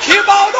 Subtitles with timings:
[0.00, 0.59] Keep.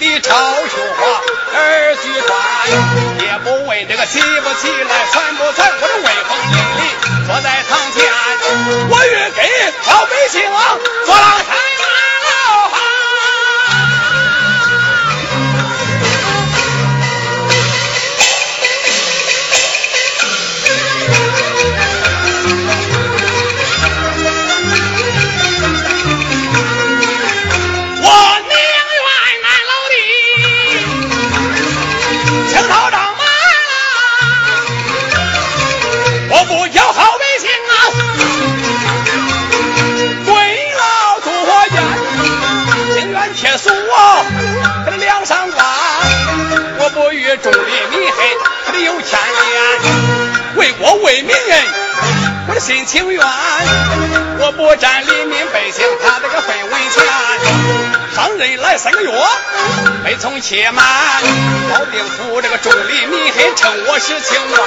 [0.00, 1.20] 的超绣花
[1.58, 2.32] 儿句传，
[3.20, 8.00] 也不为这个起不起来，传不传，我这威风凛凛坐在堂前，
[8.88, 9.40] 我欲给
[9.86, 10.40] 老百姓
[11.04, 11.14] 做
[52.70, 53.20] 心情愿，
[54.38, 57.02] 我不占黎民百姓他这个分文钱。
[58.14, 59.10] 上任来三个月，
[60.04, 60.86] 没从且满，
[61.68, 64.62] 保定府这个众里民黑称我是清官，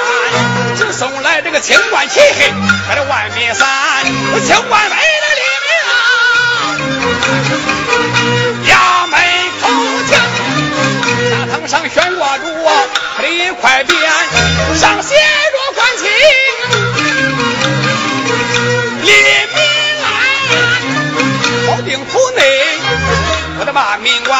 [0.76, 2.52] 只送来这个清官旗黑，
[2.86, 3.66] 他的万民伞，
[4.34, 5.94] 我清官为了黎民啊。
[11.66, 12.44] 上悬挂着
[13.16, 13.94] 他的一块匾，
[14.78, 16.10] 上写着“官清
[19.22, 19.58] 民
[20.02, 20.08] 安”。
[21.66, 22.42] 保定府内，
[23.58, 24.38] 我的把民官，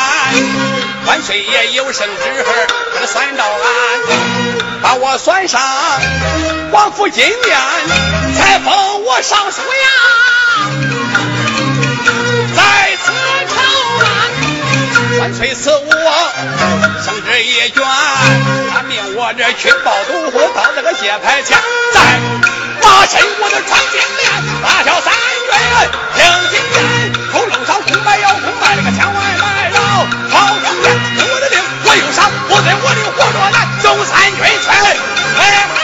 [1.07, 3.61] 万岁爷有生之儿，他的算到俺，
[4.83, 5.61] 把我算上
[6.73, 7.59] 王府金殿，
[8.37, 11.44] 才封我尚书呀。
[15.25, 15.89] 安，万岁赐我。
[17.03, 17.83] 生之一卷，
[18.71, 21.57] 他命我这去报都到这个界牌前，
[21.95, 22.21] 再
[22.83, 24.29] 马身我的穿金链，
[24.63, 25.15] 大小三
[25.49, 25.57] 军
[26.15, 29.81] 听金言，头楼上空白腰，空白那个千万百绕，
[30.29, 35.84] 好中间听我的令，我有伤不对，我的活着难，中三军全来，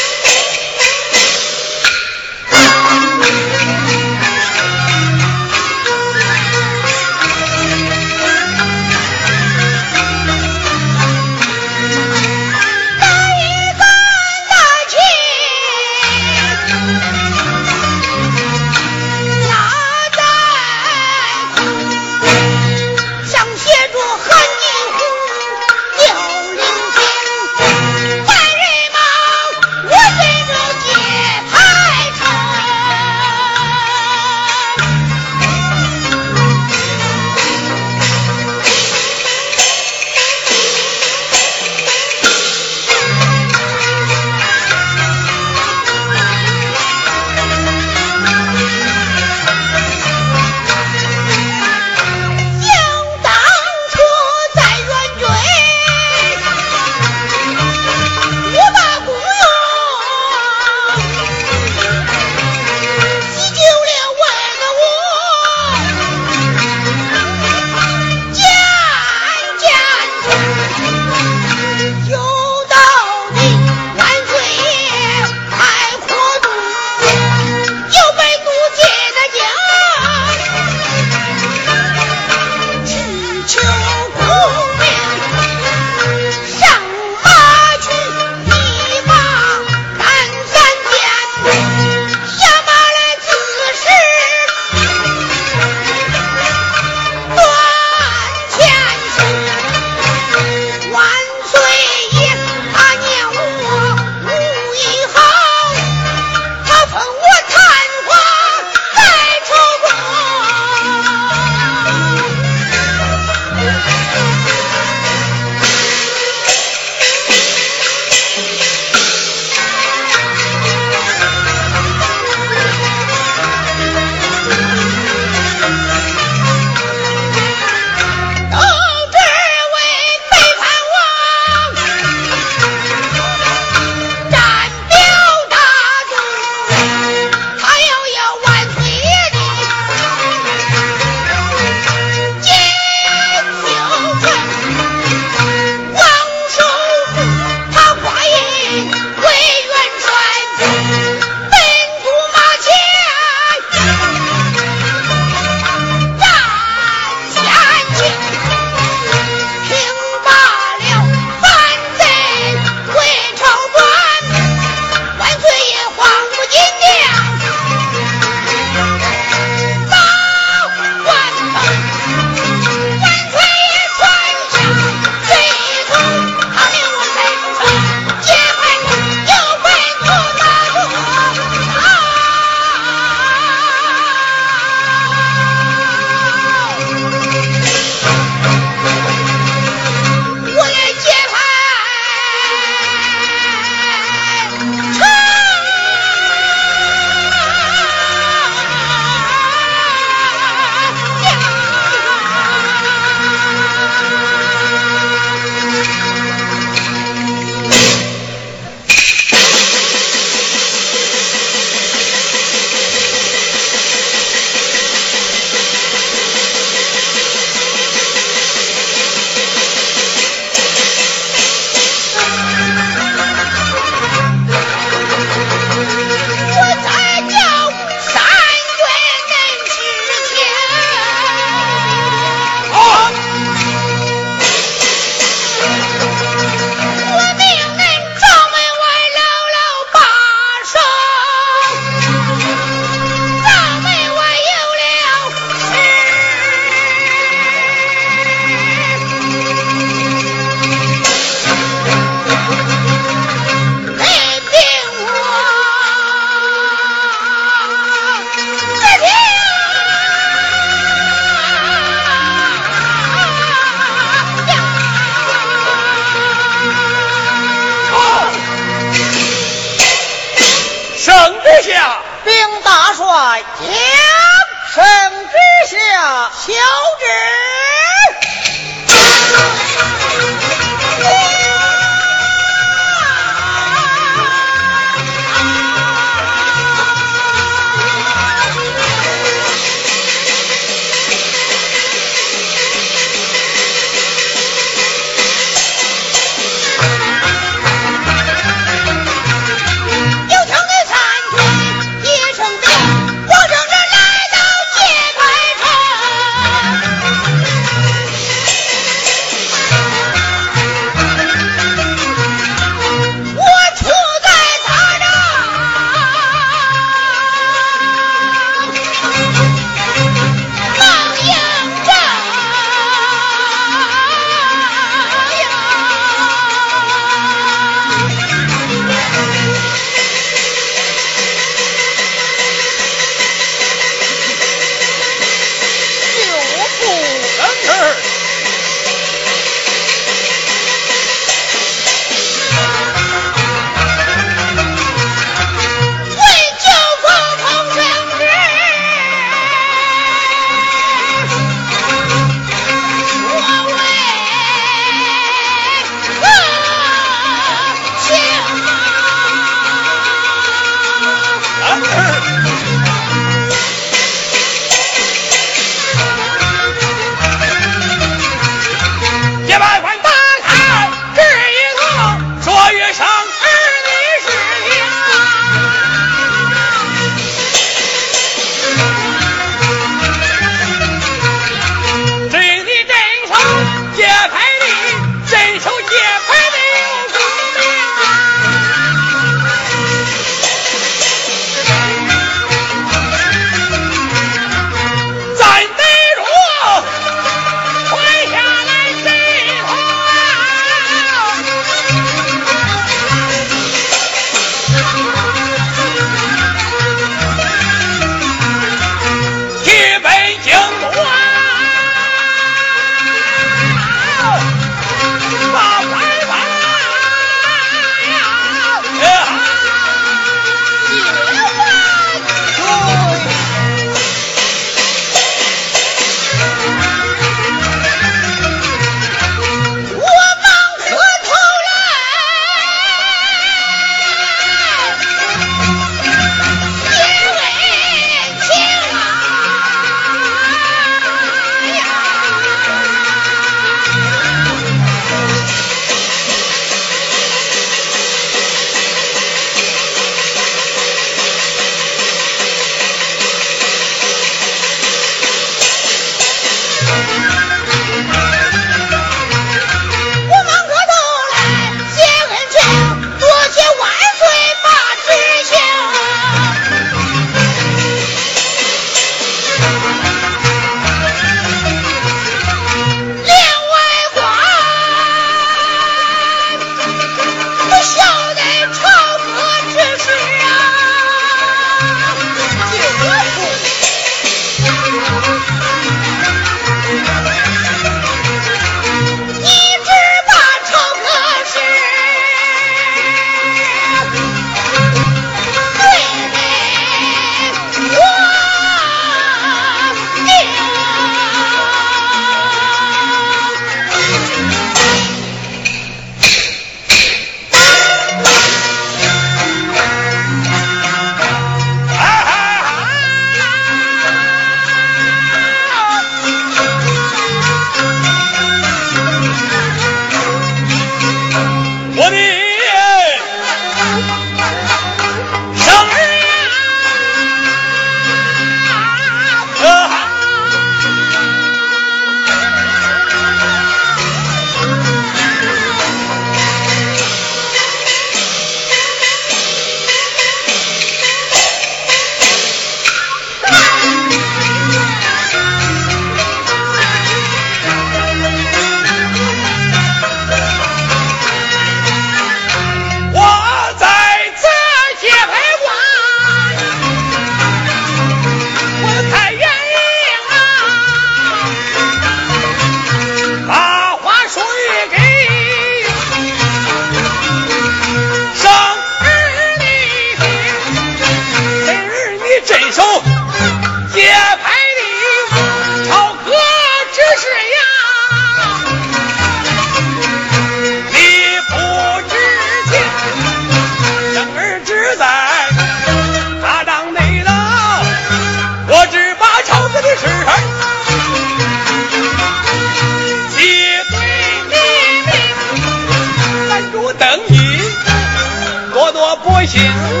[599.53, 600.00] 谢。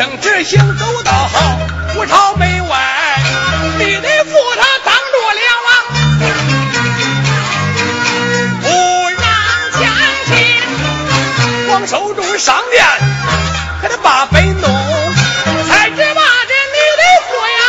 [0.00, 1.58] 正直行走到好
[1.92, 2.78] 不朝门外
[3.78, 5.68] 你得扶他当着梁王
[8.62, 8.66] 不
[9.10, 9.22] 让
[9.78, 9.82] 将
[10.24, 10.32] 军
[11.68, 12.82] 光守住上殿
[13.82, 14.70] 给他把本弄
[15.68, 16.02] 才你得
[17.28, 17.60] 扶呀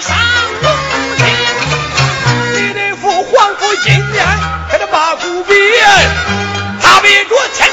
[0.00, 0.16] 上
[0.62, 0.64] 龙
[2.52, 3.34] 你得扶皇
[3.82, 4.00] 金
[4.78, 5.52] 他把骨比
[6.80, 7.68] 他比着乾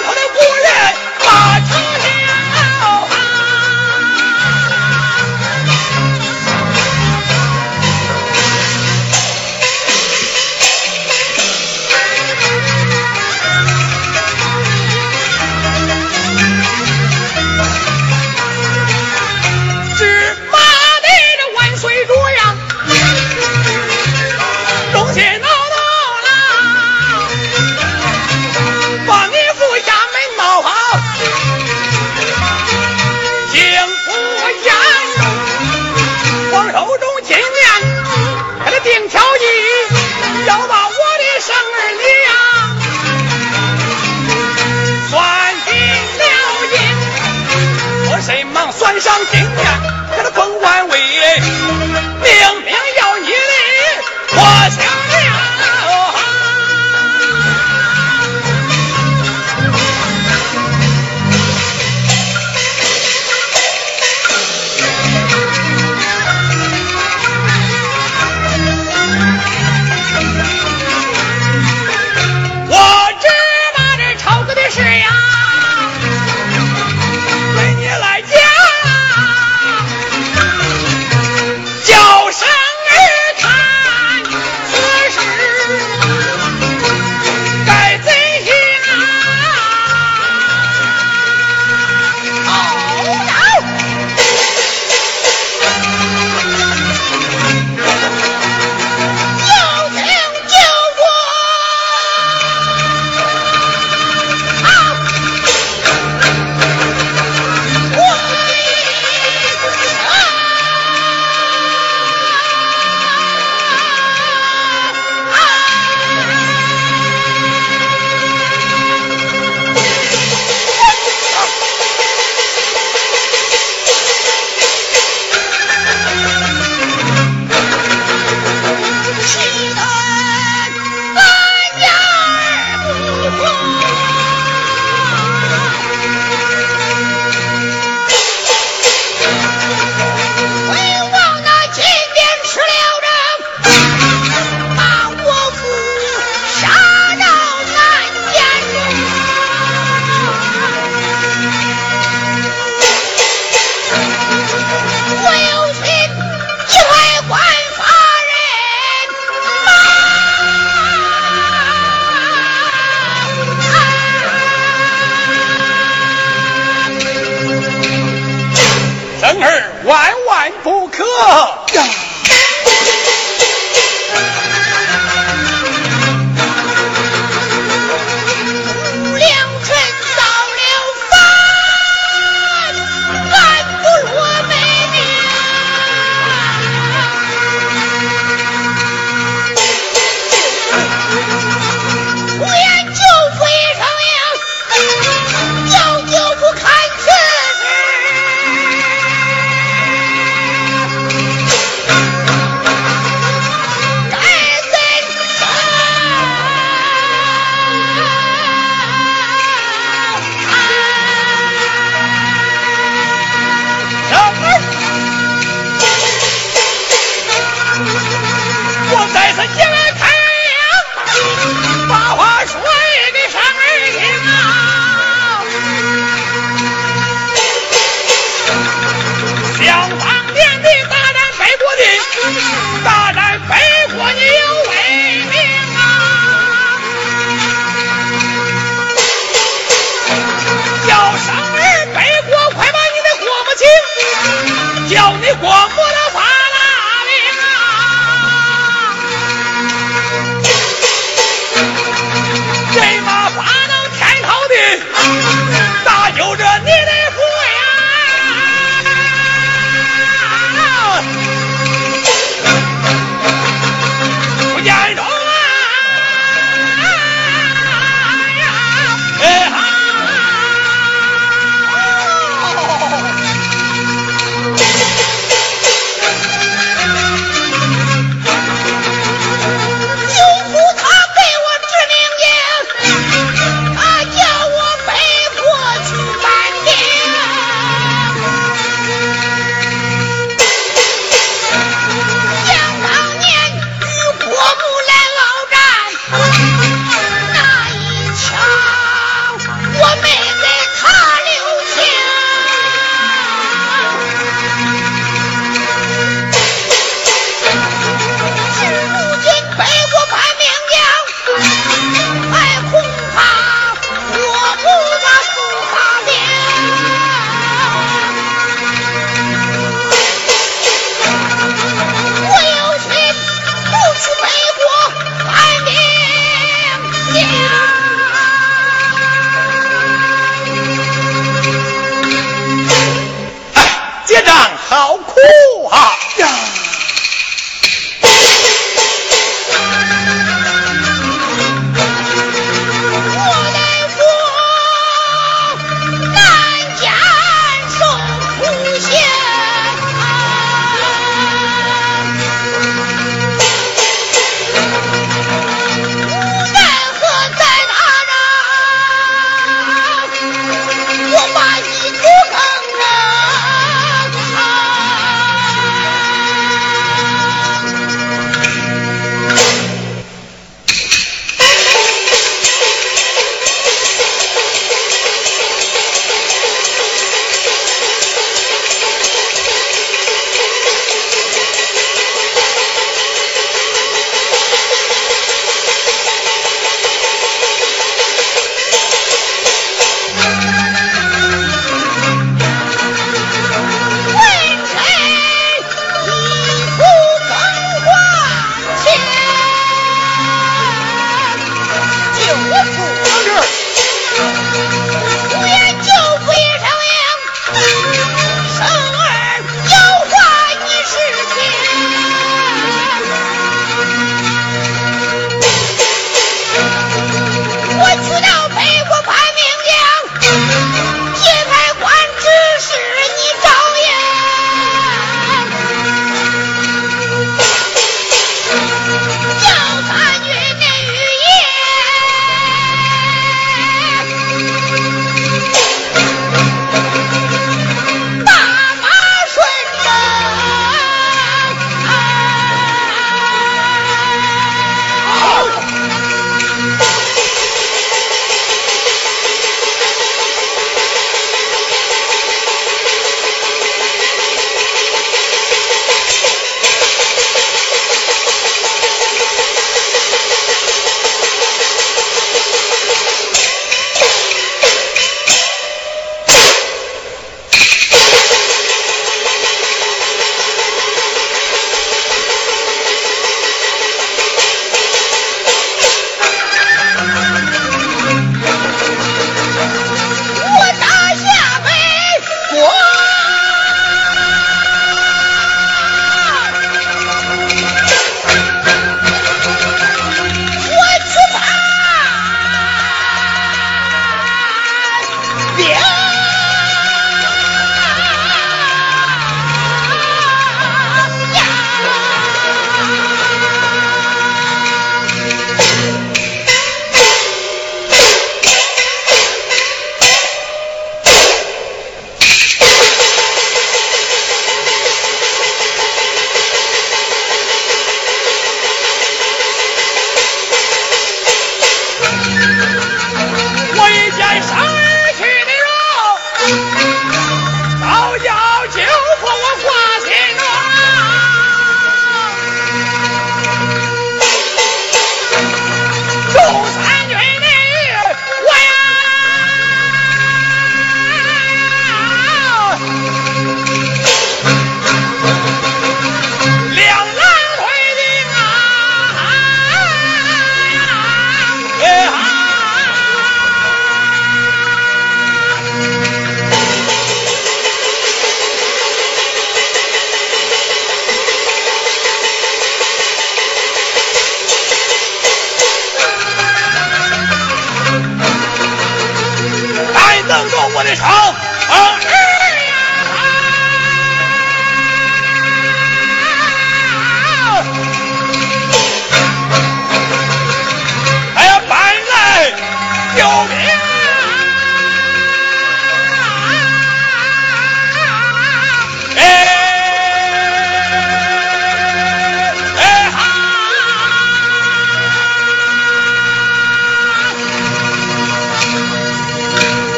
[49.00, 49.69] 上庭啊